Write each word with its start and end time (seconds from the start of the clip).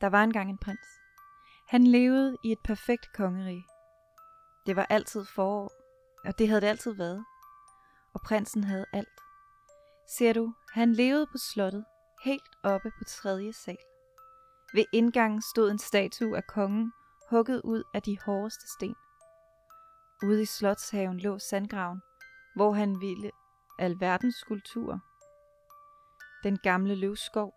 Der 0.00 0.06
var 0.06 0.24
engang 0.24 0.50
en 0.50 0.58
prins. 0.58 0.86
Han 1.68 1.86
levede 1.86 2.36
i 2.44 2.52
et 2.52 2.60
perfekt 2.64 3.12
kongerige. 3.14 3.66
Det 4.66 4.76
var 4.76 4.86
altid 4.90 5.24
forår, 5.24 5.72
og 6.24 6.38
det 6.38 6.48
havde 6.48 6.60
det 6.60 6.66
altid 6.66 6.92
været. 6.92 7.24
Og 8.14 8.20
prinsen 8.20 8.64
havde 8.64 8.86
alt. 8.92 9.20
Ser 10.08 10.32
du, 10.32 10.54
han 10.72 10.92
levede 10.92 11.26
på 11.26 11.38
slottet, 11.38 11.84
helt 12.24 12.56
oppe 12.62 12.90
på 12.98 13.04
tredje 13.04 13.52
sal. 13.52 13.78
Ved 14.74 14.84
indgangen 14.92 15.42
stod 15.42 15.70
en 15.70 15.78
statue 15.78 16.36
af 16.36 16.46
kongen, 16.46 16.92
hugget 17.30 17.60
ud 17.64 17.82
af 17.94 18.02
de 18.02 18.18
hårdeste 18.18 18.68
sten. 18.76 18.96
Ude 20.22 20.42
i 20.42 20.44
slotshaven 20.44 21.18
lå 21.18 21.38
sandgraven, 21.38 22.02
hvor 22.56 22.72
han 22.72 23.00
ville 23.00 23.30
alverdens 23.78 24.34
skulpturer. 24.34 24.98
Den 26.42 26.58
gamle 26.58 26.94
løvskov, 26.94 27.54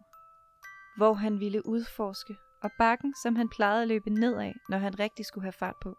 hvor 1.00 1.13
han 1.13 1.39
ville 1.39 1.66
udforske, 1.66 2.38
og 2.61 2.71
bakken, 2.77 3.13
som 3.23 3.36
han 3.36 3.49
plejede 3.49 3.81
at 3.81 3.88
løbe 3.88 4.09
nedad, 4.09 4.53
når 4.70 4.77
han 4.77 4.99
rigtig 4.99 5.26
skulle 5.26 5.45
have 5.45 5.59
fart 5.63 5.76
på. 5.81 5.98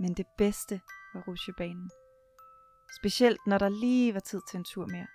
Men 0.00 0.14
det 0.14 0.26
bedste 0.38 0.80
var 1.14 1.20
rutsjebanen. 1.28 1.90
Specielt 3.00 3.40
når 3.46 3.58
der 3.58 3.68
lige 3.68 4.14
var 4.14 4.20
tid 4.20 4.40
til 4.50 4.58
en 4.58 4.64
tur 4.64 4.86
mere. 4.86 5.06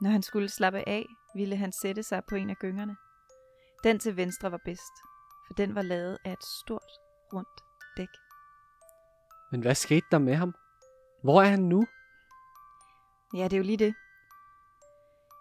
Når 0.00 0.10
han 0.10 0.22
skulle 0.22 0.48
slappe 0.48 0.88
af, 0.88 1.06
ville 1.34 1.56
han 1.56 1.72
sætte 1.72 2.02
sig 2.02 2.22
på 2.28 2.34
en 2.34 2.50
af 2.50 2.56
gyngerne. 2.56 2.96
Den 3.84 3.98
til 3.98 4.16
venstre 4.16 4.52
var 4.52 4.60
bedst, 4.64 4.94
for 5.46 5.54
den 5.54 5.74
var 5.74 5.82
lavet 5.82 6.18
af 6.24 6.32
et 6.32 6.44
stort, 6.44 6.92
rundt 7.32 7.60
dæk. 7.96 8.14
Men 9.50 9.60
hvad 9.60 9.74
skete 9.74 10.06
der 10.10 10.18
med 10.18 10.34
ham? 10.34 10.54
Hvor 11.22 11.42
er 11.42 11.48
han 11.48 11.62
nu? 11.62 11.86
Ja, 13.34 13.44
det 13.44 13.52
er 13.52 13.58
jo 13.58 13.64
lige 13.64 13.76
det. 13.76 13.94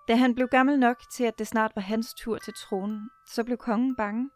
Da 0.07 0.15
han 0.15 0.35
blev 0.35 0.47
gammel 0.47 0.79
nok 0.79 0.97
til, 1.11 1.23
at 1.23 1.39
det 1.39 1.47
snart 1.47 1.71
var 1.75 1.81
hans 1.81 2.13
tur 2.13 2.37
til 2.37 2.53
tronen, 2.53 3.09
så 3.27 3.43
blev 3.43 3.57
kongen 3.57 3.95
bange. 3.95 4.29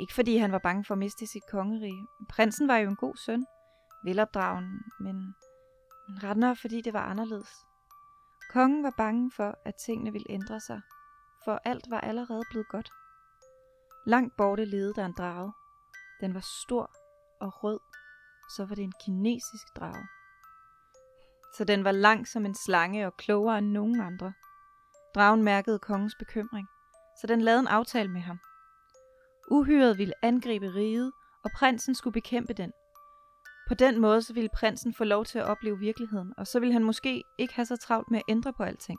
Ikke 0.00 0.14
fordi 0.14 0.36
han 0.36 0.52
var 0.52 0.58
bange 0.58 0.84
for 0.84 0.94
at 0.94 0.98
miste 0.98 1.26
sit 1.26 1.42
kongerige. 1.50 2.06
Prinsen 2.28 2.68
var 2.68 2.76
jo 2.76 2.88
en 2.88 2.96
god 2.96 3.16
søn, 3.16 3.46
velopdragen, 4.04 4.82
men 5.00 5.34
rettere 6.22 6.56
fordi 6.56 6.80
det 6.80 6.92
var 6.92 7.02
anderledes. 7.02 7.48
Kongen 8.52 8.82
var 8.82 8.94
bange 8.96 9.30
for, 9.36 9.58
at 9.64 9.74
tingene 9.74 10.12
ville 10.12 10.30
ændre 10.30 10.60
sig, 10.60 10.80
for 11.44 11.60
alt 11.64 11.90
var 11.90 12.00
allerede 12.00 12.42
blevet 12.50 12.68
godt. 12.68 12.90
Langt 14.06 14.36
borte 14.36 14.64
levede 14.64 14.94
der 14.94 15.06
en 15.06 15.14
drage. 15.18 15.52
Den 16.20 16.34
var 16.34 16.44
stor 16.64 16.90
og 17.40 17.64
rød, 17.64 17.80
så 18.56 18.64
var 18.64 18.74
det 18.74 18.84
en 18.84 18.94
kinesisk 19.04 19.66
drage. 19.76 20.06
Så 21.56 21.64
den 21.64 21.84
var 21.84 21.92
lang 21.92 22.28
som 22.28 22.46
en 22.46 22.54
slange 22.54 23.06
og 23.06 23.16
klogere 23.16 23.58
end 23.58 23.66
nogen 23.66 24.00
andre. 24.00 24.32
Dragen 25.14 25.42
mærkede 25.42 25.78
kongens 25.78 26.14
bekymring, 26.18 26.68
så 27.20 27.26
den 27.26 27.40
lavede 27.40 27.60
en 27.60 27.68
aftale 27.68 28.08
med 28.08 28.20
ham. 28.20 28.38
Uhyret 29.50 29.98
ville 29.98 30.24
angribe 30.24 30.74
riget, 30.74 31.12
og 31.44 31.50
prinsen 31.56 31.94
skulle 31.94 32.12
bekæmpe 32.12 32.52
den. 32.52 32.72
På 33.68 33.74
den 33.74 34.00
måde 34.00 34.22
så 34.22 34.32
ville 34.32 34.50
prinsen 34.56 34.94
få 34.94 35.04
lov 35.04 35.24
til 35.24 35.38
at 35.38 35.44
opleve 35.44 35.78
virkeligheden, 35.78 36.34
og 36.38 36.46
så 36.46 36.60
ville 36.60 36.72
han 36.72 36.84
måske 36.84 37.22
ikke 37.38 37.54
have 37.54 37.66
så 37.66 37.76
travlt 37.76 38.10
med 38.10 38.18
at 38.18 38.24
ændre 38.28 38.52
på 38.52 38.62
alting. 38.62 38.98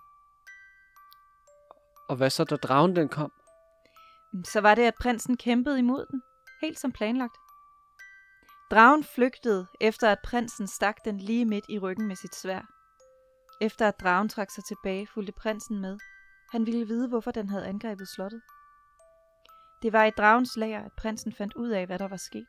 Og 2.09 2.15
hvad 2.15 2.29
så, 2.29 2.43
da 2.43 2.55
dragen 2.55 2.95
den 2.95 3.09
kom? 3.09 3.31
Så 4.45 4.61
var 4.61 4.75
det, 4.75 4.81
at 4.81 4.93
prinsen 5.01 5.37
kæmpede 5.37 5.79
imod 5.79 6.05
den, 6.11 6.21
helt 6.61 6.79
som 6.79 6.91
planlagt. 6.91 7.37
Dragen 8.71 9.03
flygtede, 9.03 9.67
efter 9.81 10.11
at 10.11 10.19
prinsen 10.23 10.67
stak 10.67 11.05
den 11.05 11.17
lige 11.17 11.45
midt 11.45 11.65
i 11.69 11.79
ryggen 11.79 12.07
med 12.07 12.15
sit 12.15 12.35
svær. 12.35 12.61
Efter 13.61 13.87
at 13.87 13.99
dragen 13.99 14.29
trak 14.29 14.51
sig 14.51 14.63
tilbage, 14.63 15.07
fulgte 15.07 15.31
prinsen 15.31 15.81
med. 15.81 15.97
Han 16.51 16.65
ville 16.65 16.87
vide, 16.87 17.07
hvorfor 17.07 17.31
den 17.31 17.49
havde 17.49 17.65
angrebet 17.65 18.07
slottet. 18.07 18.41
Det 19.81 19.93
var 19.93 20.03
i 20.03 20.09
dragens 20.09 20.57
lager, 20.57 20.83
at 20.83 20.91
prinsen 20.97 21.33
fandt 21.33 21.53
ud 21.53 21.69
af, 21.69 21.85
hvad 21.85 21.99
der 21.99 22.07
var 22.07 22.17
sket. 22.17 22.47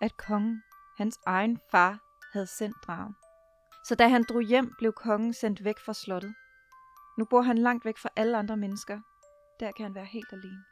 At 0.00 0.16
kongen, 0.16 0.62
hans 0.98 1.18
egen 1.26 1.58
far, 1.70 1.98
havde 2.32 2.46
sendt 2.46 2.76
dragen. 2.86 3.14
Så 3.84 3.94
da 3.94 4.08
han 4.08 4.24
drog 4.28 4.42
hjem, 4.42 4.74
blev 4.78 4.92
kongen 4.92 5.34
sendt 5.34 5.64
væk 5.64 5.78
fra 5.84 5.94
slottet. 5.94 6.34
Nu 7.18 7.24
bor 7.24 7.42
han 7.42 7.58
langt 7.58 7.84
væk 7.84 7.98
fra 7.98 8.08
alle 8.16 8.38
andre 8.38 8.56
mennesker. 8.56 9.00
Der 9.60 9.72
kan 9.72 9.82
han 9.82 9.94
være 9.94 10.04
helt 10.04 10.32
alene. 10.32 10.64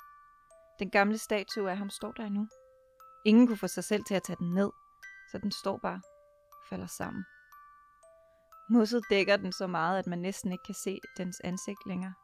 Den 0.78 0.90
gamle 0.90 1.18
statue 1.18 1.70
af 1.70 1.76
ham 1.76 1.90
står 1.90 2.12
der 2.12 2.24
endnu. 2.24 2.48
Ingen 3.24 3.46
kunne 3.46 3.56
få 3.56 3.68
sig 3.68 3.84
selv 3.84 4.04
til 4.04 4.14
at 4.14 4.22
tage 4.22 4.36
den 4.36 4.54
ned, 4.54 4.70
så 5.32 5.38
den 5.38 5.52
står 5.52 5.78
bare 5.78 6.00
og 6.52 6.66
falder 6.68 6.86
sammen. 6.86 7.24
Mosset 8.70 9.04
dækker 9.10 9.36
den 9.36 9.52
så 9.52 9.66
meget, 9.66 9.98
at 9.98 10.06
man 10.06 10.18
næsten 10.18 10.52
ikke 10.52 10.64
kan 10.64 10.74
se 10.74 11.00
dens 11.16 11.40
ansigt 11.44 11.86
længere. 11.86 12.14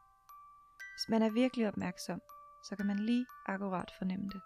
Hvis 0.93 1.09
man 1.09 1.21
er 1.21 1.29
virkelig 1.29 1.67
opmærksom, 1.67 2.21
så 2.69 2.75
kan 2.75 2.85
man 2.87 2.99
lige 2.99 3.25
akkurat 3.45 3.91
fornemme 3.97 4.25
det. 4.29 4.41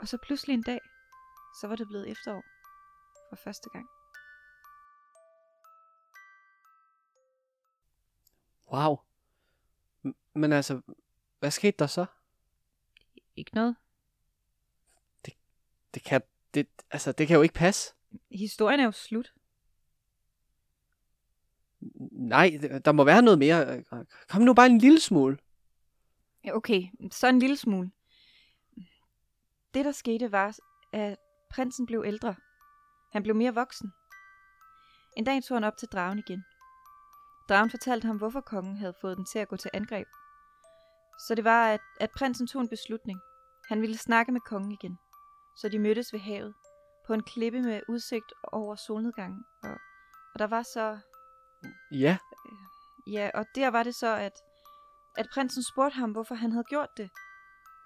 Og 0.00 0.08
så 0.08 0.18
pludselig 0.22 0.54
en 0.54 0.62
dag, 0.62 0.80
så 1.60 1.66
var 1.68 1.76
det 1.76 1.88
blevet 1.88 2.10
efterår 2.10 2.42
for 3.28 3.36
første 3.44 3.68
gang. 3.70 3.86
Wow. 8.72 8.96
M- 10.06 10.18
Men 10.34 10.52
altså, 10.52 10.80
hvad 11.38 11.50
skete 11.50 11.76
der 11.78 11.86
så? 11.86 12.06
Ikke 13.36 13.54
noget. 13.54 13.76
Det 15.94 16.04
kan, 16.04 16.22
det, 16.54 16.66
altså, 16.90 17.12
det 17.12 17.28
kan 17.28 17.36
jo 17.36 17.42
ikke 17.42 17.54
passe. 17.54 17.94
Historien 18.30 18.80
er 18.80 18.84
jo 18.84 18.92
slut. 18.92 19.32
Nej, 22.12 22.58
der 22.84 22.92
må 22.92 23.04
være 23.04 23.22
noget 23.22 23.38
mere. 23.38 23.84
Kom 24.28 24.42
nu 24.42 24.54
bare 24.54 24.66
en 24.66 24.78
lille 24.78 25.00
smule. 25.00 25.38
Okay, 26.52 26.82
så 27.10 27.28
en 27.28 27.38
lille 27.38 27.56
smule. 27.56 27.90
Det, 29.74 29.84
der 29.84 29.92
skete, 29.92 30.32
var, 30.32 30.56
at 30.92 31.16
prinsen 31.50 31.86
blev 31.86 32.02
ældre. 32.06 32.34
Han 33.12 33.22
blev 33.22 33.36
mere 33.36 33.54
voksen. 33.54 33.92
En 35.16 35.24
dag 35.24 35.42
tog 35.44 35.56
han 35.56 35.64
op 35.64 35.76
til 35.76 35.88
dragen 35.88 36.18
igen. 36.18 36.44
Dragen 37.48 37.70
fortalte 37.70 38.06
ham, 38.06 38.16
hvorfor 38.16 38.40
kongen 38.40 38.76
havde 38.76 38.94
fået 39.00 39.16
den 39.16 39.26
til 39.32 39.38
at 39.38 39.48
gå 39.48 39.56
til 39.56 39.70
angreb. 39.74 40.06
Så 41.28 41.34
det 41.34 41.44
var, 41.44 41.72
at, 41.72 41.80
at 42.00 42.10
prinsen 42.10 42.46
tog 42.46 42.62
en 42.62 42.68
beslutning. 42.68 43.20
Han 43.68 43.80
ville 43.80 43.98
snakke 43.98 44.32
med 44.32 44.40
kongen 44.40 44.72
igen. 44.72 44.98
Så 45.60 45.68
de 45.68 45.78
mødtes 45.78 46.12
ved 46.12 46.20
havet, 46.20 46.54
på 47.06 47.14
en 47.14 47.22
klippe 47.22 47.62
med 47.62 47.80
udsigt 47.88 48.32
over 48.42 48.76
solnedgangen. 48.76 49.44
Og, 49.62 49.76
og 50.32 50.38
der 50.38 50.46
var 50.46 50.62
så 50.62 50.98
Ja, 51.92 52.18
Ja, 53.06 53.30
og 53.34 53.46
der 53.54 53.68
var 53.68 53.82
det 53.82 53.94
så, 53.94 54.16
at, 54.16 54.32
at 55.16 55.26
prinsen 55.32 55.62
spurgte 55.62 55.96
ham, 55.96 56.10
hvorfor 56.10 56.34
han 56.34 56.52
havde 56.52 56.64
gjort 56.64 56.96
det. 56.96 57.10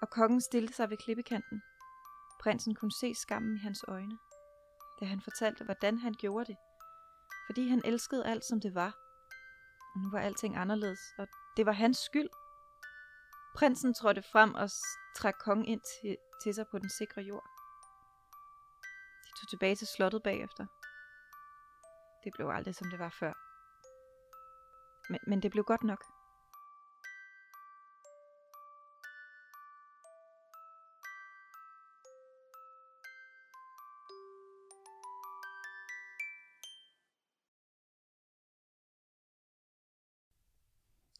Og 0.01 0.09
kongen 0.09 0.41
stillede 0.41 0.73
sig 0.73 0.89
ved 0.89 0.97
klippekanten. 0.97 1.61
Prinsen 2.41 2.75
kunne 2.75 2.91
se 2.91 3.15
skammen 3.15 3.55
i 3.55 3.59
hans 3.59 3.85
øjne, 3.87 4.17
da 4.99 5.05
han 5.05 5.21
fortalte, 5.21 5.63
hvordan 5.63 5.97
han 5.97 6.13
gjorde 6.13 6.45
det. 6.45 6.57
Fordi 7.47 7.67
han 7.67 7.81
elskede 7.85 8.25
alt, 8.25 8.45
som 8.45 8.61
det 8.61 8.75
var. 8.75 8.97
Og 9.93 9.99
nu 9.99 10.11
var 10.11 10.19
alting 10.19 10.57
anderledes, 10.57 10.99
og 11.17 11.27
det 11.57 11.65
var 11.65 11.71
hans 11.71 11.97
skyld. 11.97 12.29
Prinsen 13.55 13.93
trådte 13.93 14.21
frem 14.21 14.53
og 14.53 14.69
trak 15.17 15.35
kongen 15.39 15.65
ind 15.65 15.81
til, 16.01 16.17
til 16.43 16.53
sig 16.53 16.65
på 16.71 16.79
den 16.79 16.89
sikre 16.89 17.21
jord. 17.21 17.54
Tog 19.37 19.49
tilbage 19.49 19.75
til 19.75 19.87
slottet 19.87 20.23
bagefter. 20.23 20.65
Det 22.23 22.33
blev 22.35 22.47
aldrig, 22.49 22.75
som 22.75 22.89
det 22.89 22.99
var 22.99 23.09
før. 23.19 23.33
Men, 25.09 25.19
men 25.27 25.41
det 25.41 25.51
blev 25.51 25.63
godt 25.63 25.83
nok. 25.83 26.03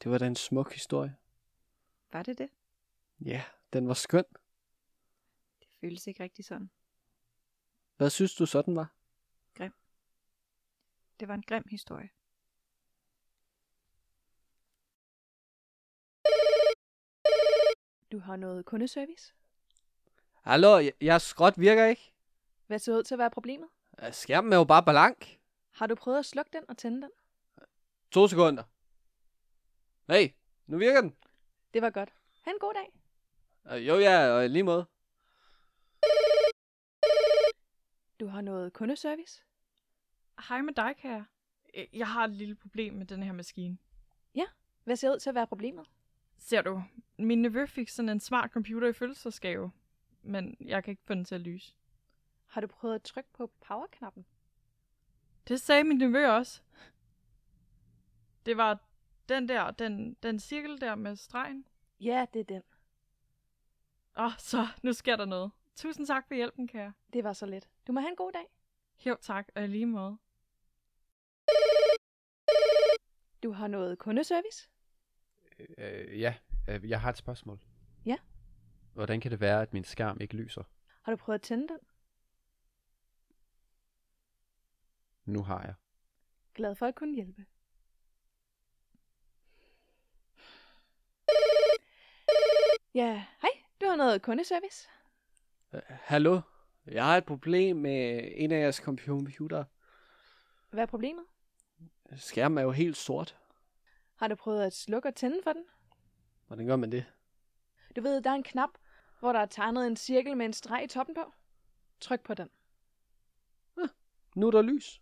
det 0.05 0.11
var 0.11 0.17
da 0.17 0.27
en 0.27 0.35
smuk 0.35 0.73
historie. 0.73 1.15
Var 2.11 2.23
det 2.23 2.37
det? 2.37 2.49
Ja, 3.19 3.43
den 3.73 3.87
var 3.87 3.93
skøn. 3.93 4.23
Det 5.59 5.67
føles 5.81 6.07
ikke 6.07 6.23
rigtig 6.23 6.45
sådan. 6.45 6.69
Hvad 7.97 8.09
synes 8.09 8.35
du 8.35 8.45
så, 8.45 8.61
den 8.61 8.75
var? 8.75 8.91
Det 11.19 11.27
var 11.27 11.33
en 11.33 11.43
grim 11.47 11.63
historie. 11.71 12.09
Du 18.11 18.19
har 18.19 18.35
noget 18.35 18.65
kundeservice. 18.65 19.33
Hallo, 20.33 20.77
jeg- 20.77 20.93
jeres 21.01 21.23
skråt 21.23 21.53
virker 21.59 21.85
ikke. 21.85 22.13
Hvad 22.67 22.79
ser 22.79 22.93
ud 22.97 23.03
til 23.03 23.15
at 23.15 23.19
være 23.19 23.29
problemet? 23.31 23.69
Skærmen 24.11 24.53
er 24.53 24.57
jo 24.57 24.63
bare 24.63 24.83
blank. 24.83 25.39
Har 25.71 25.87
du 25.87 25.95
prøvet 25.95 26.19
at 26.19 26.25
slukke 26.25 26.51
den 26.53 26.63
og 26.69 26.77
tænde 26.77 27.01
den? 27.01 27.11
To 28.11 28.27
sekunder. 28.27 28.63
Hey, 30.09 30.29
nu 30.67 30.77
virker 30.77 31.01
den. 31.01 31.15
Det 31.73 31.81
var 31.81 31.89
godt. 31.89 32.09
Ha' 32.41 32.51
en 32.51 32.59
god 32.59 32.73
dag. 32.73 32.93
Øh, 33.77 33.87
Jo, 33.87 33.99
ja, 33.99 34.29
og 34.29 34.49
lige 34.49 34.63
måde. 34.63 34.85
Du 38.19 38.27
har 38.27 38.41
noget 38.41 38.73
kundeservice. 38.73 39.43
Hej 40.49 40.61
med 40.61 40.73
dig, 40.73 40.95
kære. 40.97 41.25
Øh, 41.73 41.85
Jeg 41.93 42.07
har 42.07 42.23
et 42.23 42.31
lille 42.31 42.55
problem 42.55 42.93
med 42.93 43.05
den 43.05 43.23
her 43.23 43.31
maskine. 43.31 43.77
Hvad 44.83 44.95
ser 44.95 45.11
ud 45.13 45.19
til 45.19 45.29
at 45.29 45.35
være 45.35 45.47
problemet? 45.47 45.85
Ser 46.37 46.61
du, 46.61 46.83
Min 47.17 47.41
nevø 47.41 47.65
fik 47.65 47.89
sådan 47.89 48.09
en 48.09 48.19
smart 48.19 48.51
computer 48.51 48.87
i 48.87 48.93
fødselsdagsgave, 48.93 49.71
men 50.21 50.57
jeg 50.61 50.83
kan 50.83 50.91
ikke 50.91 51.03
få 51.05 51.13
den 51.13 51.25
til 51.25 51.35
at 51.35 51.41
lyse. 51.41 51.75
Har 52.45 52.61
du 52.61 52.67
prøvet 52.67 52.95
at 52.95 53.03
trykke 53.03 53.29
på 53.33 53.51
powerknappen? 53.67 54.25
Det 55.47 55.61
sagde 55.61 55.83
min 55.83 55.97
nevø 55.97 56.27
også. 56.27 56.61
Det 58.45 58.57
var 58.57 58.79
den 59.29 59.49
der, 59.49 59.71
den, 59.71 60.13
den 60.23 60.39
cirkel 60.39 60.81
der 60.81 60.95
med 60.95 61.15
stregen. 61.15 61.65
Ja, 61.99 62.25
det 62.33 62.39
er 62.39 62.43
den. 62.43 62.61
Åh, 64.17 64.25
oh, 64.25 64.31
så 64.37 64.67
nu 64.83 64.93
sker 64.93 65.15
der 65.15 65.25
noget. 65.25 65.51
Tusind 65.75 66.07
tak 66.07 66.27
for 66.27 66.35
hjælpen, 66.35 66.67
kære. 66.67 66.93
Det 67.13 67.23
var 67.23 67.33
så 67.33 67.45
let. 67.45 67.69
Du 67.87 67.91
må 67.91 67.99
have 67.99 68.09
en 68.09 68.15
god 68.15 68.31
dag. 68.31 68.45
Jo 69.05 69.17
tak, 69.21 69.47
og 69.55 69.69
lige 69.69 69.85
måde. 69.85 70.17
Du 73.43 73.51
har 73.51 73.67
noget 73.67 73.99
kundeservice? 73.99 74.69
Øh, 75.77 76.19
ja, 76.19 76.35
øh, 76.69 76.89
jeg 76.89 77.01
har 77.01 77.09
et 77.09 77.17
spørgsmål. 77.17 77.59
Ja? 78.05 78.17
Hvordan 78.93 79.21
kan 79.21 79.31
det 79.31 79.39
være, 79.39 79.61
at 79.61 79.73
min 79.73 79.83
skærm 79.83 80.17
ikke 80.21 80.35
lyser? 80.35 80.63
Har 81.01 81.11
du 81.11 81.17
prøvet 81.17 81.39
at 81.39 81.41
tænde 81.41 81.67
den? 81.67 81.79
Nu 85.25 85.43
har 85.43 85.63
jeg. 85.63 85.73
Glad 86.53 86.75
for 86.75 86.85
at 86.85 86.95
kunne 86.95 87.15
hjælpe. 87.15 87.45
Ja, 92.93 93.25
hej. 93.41 93.49
Du 93.81 93.85
har 93.85 93.95
noget 93.95 94.21
kundeservice? 94.21 94.89
Hallo? 95.87 96.41
Jeg 96.85 97.05
har 97.05 97.17
et 97.17 97.25
problem 97.25 97.77
med 97.77 98.29
en 98.35 98.51
af 98.51 98.59
jeres 98.59 98.75
computer. 98.75 99.63
Hvad 100.69 100.83
er 100.83 100.87
problemet? 100.87 101.25
Skærmen 102.15 102.57
er 102.57 102.61
jo 102.61 102.71
helt 102.71 102.97
sort. 102.97 103.37
Har 104.15 104.27
du 104.27 104.35
prøvet 104.35 104.63
at 104.63 104.73
slukke 104.73 105.07
og 105.07 105.15
tænde 105.15 105.39
for 105.43 105.53
den? 105.53 105.65
Hvordan 106.47 106.65
gør 106.65 106.75
man 106.75 106.91
det? 106.91 107.05
Du 107.95 108.01
ved, 108.01 108.21
der 108.21 108.29
er 108.29 108.35
en 108.35 108.43
knap, 108.43 108.69
hvor 109.19 109.33
der 109.33 109.39
er 109.39 109.45
tegnet 109.45 109.87
en 109.87 109.95
cirkel 109.95 110.37
med 110.37 110.45
en 110.45 110.53
streg 110.53 110.83
i 110.83 110.87
toppen 110.87 111.15
på. 111.15 111.33
Tryk 111.99 112.23
på 112.23 112.33
den. 112.33 112.49
Nu 114.35 114.47
er 114.47 114.51
der 114.51 114.61
lys. 114.61 115.01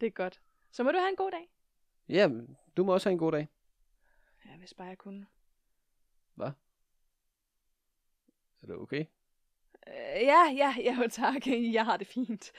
Det 0.00 0.06
er 0.06 0.10
godt. 0.10 0.40
Så 0.70 0.82
må 0.82 0.92
du 0.92 0.98
have 0.98 1.08
en 1.08 1.16
god 1.16 1.30
dag. 1.30 1.52
Ja, 2.08 2.30
du 2.76 2.84
må 2.84 2.92
også 2.92 3.08
have 3.08 3.12
en 3.12 3.18
god 3.18 3.32
dag. 3.32 3.48
Ja, 4.44 4.56
hvis 4.56 4.74
bare 4.74 4.86
jeg 4.86 4.98
kunne. 4.98 5.26
Hvad? 6.34 6.50
Er 8.62 8.66
det 8.66 8.76
okay? 8.76 9.04
Øh, 9.88 10.22
ja, 10.22 10.50
ja, 10.50 10.74
ja, 10.86 10.96
jo 11.02 11.08
tak. 11.08 11.46
Jeg 11.76 11.84
har 11.84 11.96
det 11.96 12.06
fint. 12.06 12.52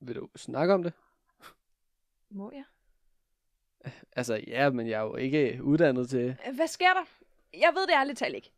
Vil 0.00 0.16
du 0.16 0.28
snakke 0.36 0.74
om 0.74 0.82
det? 0.82 0.92
Må 2.30 2.52
jeg? 2.52 2.64
Altså, 4.16 4.44
ja, 4.46 4.70
men 4.70 4.88
jeg 4.88 4.98
er 4.98 5.02
jo 5.04 5.16
ikke 5.16 5.58
uddannet 5.62 6.08
til... 6.10 6.36
Øh, 6.46 6.54
Hvad 6.54 6.66
sker 6.66 6.94
der? 6.94 7.04
Jeg 7.54 7.72
ved 7.74 7.86
det 7.86 7.92
ærligt 7.94 8.18
talt 8.18 8.34
ikke. 8.34 8.52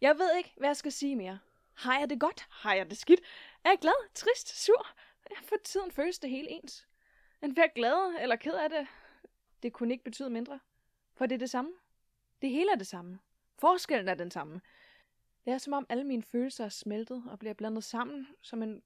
Jeg 0.00 0.18
ved 0.18 0.36
ikke, 0.36 0.52
hvad 0.56 0.68
jeg 0.68 0.76
skal 0.76 0.92
sige 0.92 1.16
mere. 1.16 1.38
Har 1.74 1.98
jeg 1.98 2.10
det 2.10 2.20
godt? 2.20 2.46
Har 2.50 2.74
jeg 2.74 2.90
det 2.90 2.98
skidt? 2.98 3.20
Er 3.64 3.70
jeg 3.70 3.78
glad, 3.80 4.14
trist, 4.14 4.64
sur? 4.64 4.86
For 5.42 5.56
tiden 5.64 5.90
føles 5.90 6.18
det 6.18 6.30
hele 6.30 6.50
ens. 6.50 6.86
En 7.42 7.50
hver 7.50 7.66
glad 7.74 8.22
eller 8.22 8.36
ked 8.36 8.52
af 8.54 8.70
det, 8.70 8.86
det 9.62 9.72
kunne 9.72 9.94
ikke 9.94 10.04
betyde 10.04 10.30
mindre. 10.30 10.60
For 11.14 11.26
det 11.26 11.34
er 11.34 11.38
det 11.38 11.50
samme. 11.50 11.72
Det 12.42 12.50
hele 12.50 12.72
er 12.72 12.76
det 12.76 12.86
samme. 12.86 13.18
Forskellen 13.58 14.08
er 14.08 14.14
den 14.14 14.30
samme. 14.30 14.60
Det 15.44 15.52
er 15.52 15.58
som 15.58 15.72
om 15.72 15.86
alle 15.88 16.04
mine 16.04 16.22
følelser 16.22 16.64
er 16.64 16.68
smeltet 16.68 17.24
og 17.30 17.38
bliver 17.38 17.54
blandet 17.54 17.84
sammen 17.84 18.26
som 18.40 18.62
en 18.62 18.82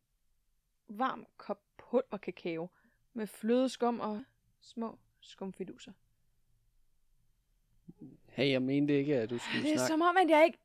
varm 0.89 1.27
kop 1.37 1.61
pulverkakao 1.77 2.71
med 3.13 3.27
flødeskum 3.27 4.01
og 4.01 4.25
små 4.61 4.99
skumfiduser. 5.21 5.93
Hey, 8.29 8.51
jeg 8.51 8.63
mente 8.63 8.99
ikke, 8.99 9.17
at 9.17 9.31
du 9.31 9.39
skulle 9.39 9.63
Det 9.63 9.73
er 9.73 9.77
snakke... 9.77 9.89
som 9.93 10.03
om, 10.03 10.17
at 10.17 10.31
jeg 10.31 10.45
ikke 10.45 10.59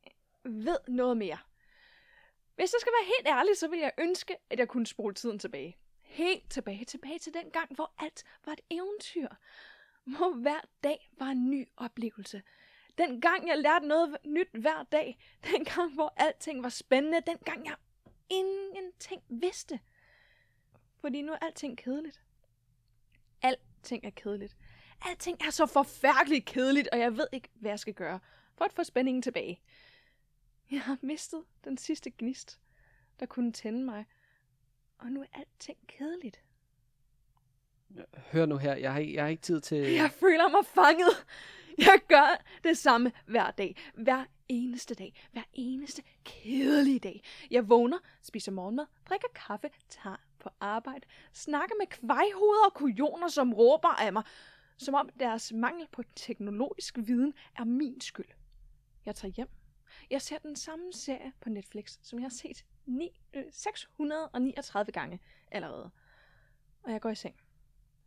ved 0.44 0.78
noget 0.88 1.16
mere. 1.16 1.38
Hvis 2.56 2.72
jeg 2.72 2.80
skal 2.80 2.92
være 2.92 3.12
helt 3.16 3.38
ærlig, 3.38 3.56
så 3.56 3.68
vil 3.68 3.78
jeg 3.78 3.92
ønske, 3.98 4.36
at 4.50 4.58
jeg 4.58 4.68
kunne 4.68 4.86
spole 4.86 5.14
tiden 5.14 5.38
tilbage. 5.38 5.76
Helt 6.00 6.50
tilbage, 6.50 6.84
tilbage 6.84 7.18
til 7.18 7.34
den 7.34 7.50
gang, 7.50 7.74
hvor 7.74 7.92
alt 7.98 8.24
var 8.44 8.52
et 8.52 8.60
eventyr. 8.70 9.28
Hvor 10.04 10.34
hver 10.34 10.60
dag 10.84 11.10
var 11.18 11.26
en 11.26 11.50
ny 11.50 11.68
oplevelse. 11.76 12.42
Den 13.08 13.20
gang, 13.20 13.48
jeg 13.48 13.58
lærte 13.58 13.86
noget 13.86 14.16
nyt 14.24 14.48
hver 14.52 14.82
dag. 14.92 15.18
Den 15.52 15.64
gang, 15.64 15.94
hvor 15.94 16.12
alting 16.16 16.62
var 16.62 16.68
spændende. 16.68 17.20
Den 17.26 17.38
gang, 17.44 17.66
jeg 17.66 17.76
ingenting 18.30 19.22
vidste. 19.28 19.80
Fordi 21.00 21.22
nu 21.22 21.32
er 21.32 21.36
alting 21.36 21.78
kedeligt. 21.78 22.22
Alting 23.42 24.04
er 24.04 24.10
kedeligt. 24.10 24.56
Alting 25.06 25.42
er 25.46 25.50
så 25.50 25.66
forfærdeligt 25.66 26.46
kedeligt, 26.46 26.88
og 26.92 26.98
jeg 26.98 27.16
ved 27.16 27.26
ikke, 27.32 27.48
hvad 27.54 27.70
jeg 27.70 27.78
skal 27.78 27.94
gøre 27.94 28.20
for 28.54 28.64
at 28.64 28.72
få 28.72 28.84
spændingen 28.84 29.22
tilbage. 29.22 29.60
Jeg 30.70 30.82
har 30.82 30.98
mistet 31.00 31.44
den 31.64 31.78
sidste 31.78 32.10
gnist, 32.10 32.60
der 33.20 33.26
kunne 33.26 33.52
tænde 33.52 33.84
mig, 33.84 34.06
og 34.98 35.12
nu 35.12 35.22
er 35.22 35.26
alting 35.32 35.78
kedeligt. 35.86 36.42
Hør 38.32 38.46
nu 38.46 38.56
her, 38.56 38.74
jeg 38.74 38.92
har, 38.92 39.00
jeg 39.00 39.22
har 39.22 39.28
ikke 39.28 39.42
tid 39.42 39.60
til... 39.60 39.78
Jeg 39.78 40.10
føler 40.10 40.48
mig 40.48 40.66
fanget. 40.66 41.26
Jeg 41.78 41.98
gør 42.08 42.44
det 42.64 42.78
samme 42.78 43.12
hver 43.26 43.50
dag. 43.50 43.76
Hver 43.94 44.24
eneste 44.48 44.94
dag. 44.94 45.28
Hver 45.32 45.42
eneste 45.52 46.02
kedelige 46.24 46.98
dag. 46.98 47.22
Jeg 47.50 47.68
vågner, 47.68 47.98
spiser 48.22 48.52
morgenmad, 48.52 48.86
drikker 49.08 49.28
kaffe, 49.34 49.68
tager 49.88 50.16
på 50.38 50.50
arbejde, 50.60 51.06
snakker 51.32 51.74
med 51.80 51.86
kvejhoveder 51.86 52.64
og 52.66 52.74
kujoner, 52.74 53.28
som 53.28 53.54
råber 53.54 53.88
af 53.88 54.12
mig, 54.12 54.22
som 54.76 54.94
om 54.94 55.08
deres 55.20 55.52
mangel 55.52 55.86
på 55.92 56.02
teknologisk 56.16 56.98
viden 56.98 57.34
er 57.58 57.64
min 57.64 58.00
skyld. 58.00 58.28
Jeg 59.06 59.14
tager 59.14 59.32
hjem. 59.32 59.48
Jeg 60.10 60.22
ser 60.22 60.38
den 60.38 60.56
samme 60.56 60.92
serie 60.92 61.32
på 61.40 61.48
Netflix, 61.48 61.98
som 62.02 62.18
jeg 62.18 62.24
har 62.24 62.30
set 62.30 62.64
9, 62.86 63.20
øh, 63.34 63.44
639 63.50 64.92
gange 64.92 65.20
allerede. 65.50 65.90
Og 66.82 66.92
jeg 66.92 67.00
går 67.00 67.10
i 67.10 67.14
seng. 67.14 67.34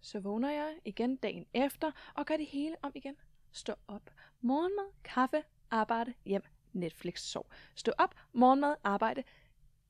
Så 0.05 0.19
vågner 0.19 0.51
jeg 0.51 0.75
igen 0.85 1.15
dagen 1.15 1.45
efter 1.53 1.91
og 2.13 2.25
gør 2.25 2.37
det 2.37 2.45
hele 2.45 2.75
om 2.81 2.91
igen. 2.95 3.15
Stå 3.51 3.73
op. 3.87 4.11
Morgenmad, 4.41 4.93
kaffe, 5.03 5.43
arbejde, 5.71 6.13
hjem, 6.25 6.43
Netflix, 6.73 7.21
sov. 7.21 7.51
Stå 7.75 7.91
op, 7.97 8.15
morgenmad, 8.33 8.75
arbejde, 8.83 9.23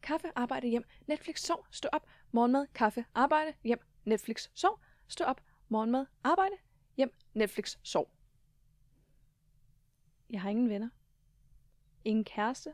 kaffe, 0.01 0.31
arbejde, 0.35 0.67
hjem, 0.67 0.83
Netflix, 1.07 1.39
sov. 1.39 1.65
Stå 1.71 1.89
op, 1.91 2.07
morgenmad, 2.31 2.67
kaffe, 2.73 3.05
arbejde, 3.15 3.53
hjem, 3.63 3.79
Netflix, 4.05 4.49
sov. 4.53 4.79
Stå 5.07 5.23
op, 5.23 5.41
morgenmad, 5.69 6.05
arbejde, 6.23 6.55
hjem, 6.97 7.13
Netflix, 7.33 7.77
sov. 7.83 8.11
Jeg 10.29 10.41
har 10.41 10.49
ingen 10.49 10.69
venner. 10.69 10.89
Ingen 12.05 12.23
kæreste. 12.23 12.73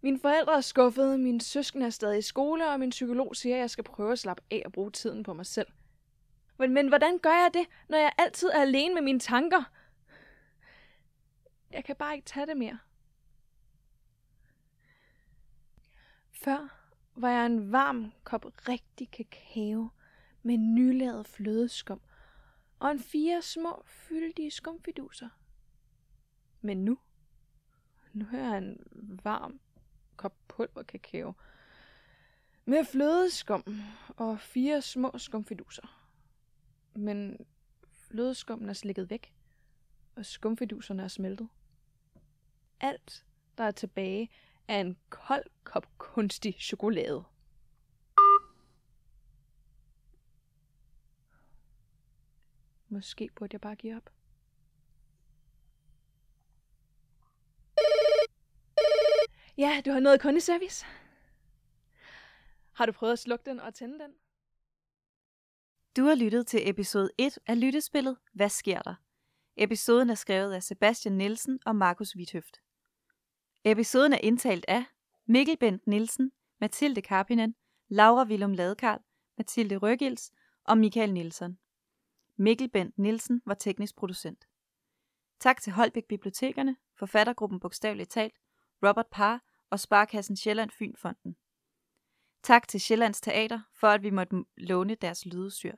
Mine 0.00 0.20
forældre 0.20 0.56
er 0.56 0.60
skuffede, 0.60 1.18
min 1.18 1.40
søskende 1.40 1.86
er 1.86 1.90
stadig 1.90 2.18
i 2.18 2.22
skole, 2.22 2.70
og 2.70 2.80
min 2.80 2.90
psykolog 2.90 3.36
siger, 3.36 3.56
at 3.56 3.60
jeg 3.60 3.70
skal 3.70 3.84
prøve 3.84 4.12
at 4.12 4.18
slappe 4.18 4.42
af 4.50 4.62
og 4.64 4.72
bruge 4.72 4.90
tiden 4.90 5.22
på 5.22 5.32
mig 5.32 5.46
selv. 5.46 5.66
Men, 6.60 6.74
men 6.74 6.88
hvordan 6.88 7.18
gør 7.18 7.42
jeg 7.42 7.50
det, 7.54 7.66
når 7.88 7.98
jeg 7.98 8.12
altid 8.18 8.48
er 8.48 8.60
alene 8.60 8.94
med 8.94 9.02
mine 9.02 9.20
tanker? 9.20 9.62
Jeg 11.70 11.84
kan 11.84 11.96
bare 11.96 12.14
ikke 12.14 12.26
tage 12.26 12.46
det 12.46 12.56
mere. 12.56 12.78
Før 16.30 16.86
var 17.14 17.30
jeg 17.30 17.46
en 17.46 17.72
varm 17.72 18.12
kop 18.24 18.44
rigtig 18.68 19.10
kakao 19.10 19.90
med 20.42 20.58
nylavet 20.58 21.26
flødeskum 21.26 22.00
og 22.78 22.90
en 22.90 23.00
fire 23.00 23.42
små 23.42 23.82
fyldige 23.86 24.50
skumfiduser. 24.50 25.28
Men 26.60 26.84
nu, 26.84 26.98
nu 28.12 28.26
er 28.32 28.38
jeg 28.38 28.58
en 28.58 28.76
varm 29.24 29.60
kop 30.16 30.34
pulverkakao 30.48 31.34
med 32.64 32.84
flødeskum 32.84 33.64
og 34.16 34.40
fire 34.40 34.82
små 34.82 35.18
skumfiduser. 35.18 35.99
Men 36.94 37.46
flødeskummen 37.92 38.68
er 38.68 38.72
slikket 38.72 39.10
væk, 39.10 39.34
og 40.16 40.26
skumfiduserne 40.26 41.02
er 41.02 41.08
smeltet. 41.08 41.48
Alt, 42.80 43.26
der 43.58 43.64
er 43.64 43.70
tilbage, 43.70 44.30
er 44.68 44.80
en 44.80 44.96
kold 45.08 45.44
kop 45.64 45.86
kunstig 45.98 46.54
chokolade. 46.60 47.24
Måske 52.88 53.30
burde 53.34 53.54
jeg 53.54 53.60
bare 53.60 53.76
give 53.76 53.96
op. 53.96 54.10
Ja, 59.58 59.82
du 59.84 59.90
har 59.90 60.00
noget 60.00 60.20
kundeservice. 60.20 60.86
Har 62.72 62.86
du 62.86 62.92
prøvet 62.92 63.12
at 63.12 63.18
slukke 63.18 63.50
den 63.50 63.60
og 63.60 63.74
tænde 63.74 63.98
den? 63.98 64.14
Du 65.96 66.04
har 66.04 66.14
lyttet 66.14 66.46
til 66.46 66.68
episode 66.68 67.10
1 67.18 67.38
af 67.46 67.60
lyttespillet 67.60 68.16
Hvad 68.32 68.48
sker 68.48 68.82
der? 68.82 68.94
Episoden 69.56 70.10
er 70.10 70.14
skrevet 70.14 70.52
af 70.52 70.62
Sebastian 70.62 71.14
Nielsen 71.14 71.58
og 71.66 71.76
Markus 71.76 72.16
Vithøft. 72.16 72.60
Episoden 73.64 74.12
er 74.12 74.18
indtalt 74.18 74.64
af 74.68 74.84
Mikkel 75.26 75.56
Bent 75.56 75.86
Nielsen, 75.86 76.32
Mathilde 76.60 77.02
Karpinen, 77.02 77.54
Laura 77.88 78.24
Willum 78.24 78.52
Ladekarl, 78.52 79.00
Mathilde 79.38 79.76
Røgils 79.76 80.32
og 80.64 80.78
Michael 80.78 81.12
Nielsen. 81.12 81.58
Mikkel 82.36 82.68
Bent 82.68 82.98
Nielsen 82.98 83.42
var 83.46 83.54
teknisk 83.54 83.96
producent. 83.96 84.44
Tak 85.40 85.62
til 85.62 85.72
Holbæk 85.72 86.04
Bibliotekerne, 86.04 86.76
forfattergruppen 86.98 87.60
Bogstaveligt 87.60 88.10
Talt, 88.10 88.34
Robert 88.82 89.06
Parr 89.10 89.44
og 89.70 89.80
Sparkassen 89.80 90.36
Sjælland 90.36 90.70
Fynfonden. 90.70 91.36
Tak 92.42 92.68
til 92.68 92.80
Sjællands 92.80 93.20
Teater 93.20 93.60
for, 93.80 93.88
at 93.88 94.02
vi 94.02 94.10
måtte 94.10 94.44
låne 94.56 94.94
deres 94.94 95.26
lydudstyr. 95.26 95.74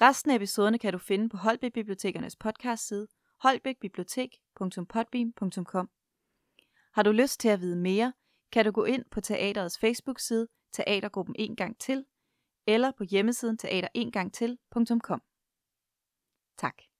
Resten 0.00 0.30
af 0.30 0.34
episoderne 0.34 0.78
kan 0.78 0.92
du 0.92 0.98
finde 0.98 1.28
på 1.28 1.36
Holbæk 1.36 1.72
Bibliotekernes 1.72 2.36
podcastside 2.36 3.06
holbækbibliotek.podbeam.com. 3.40 5.90
Har 6.92 7.02
du 7.02 7.12
lyst 7.12 7.40
til 7.40 7.48
at 7.48 7.60
vide 7.60 7.76
mere, 7.76 8.12
kan 8.52 8.64
du 8.64 8.70
gå 8.70 8.84
ind 8.84 9.04
på 9.10 9.20
teaterets 9.20 9.78
Facebook-side 9.78 10.48
Teatergruppen 10.72 11.36
en 11.38 11.56
gang 11.56 11.80
til, 11.80 12.04
eller 12.66 12.92
på 12.98 13.04
hjemmesiden 13.04 13.58
teater1gangtil.com. 13.62 15.22
Tak. 16.58 16.91